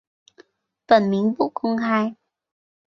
[0.87, 2.15] 本名不公开。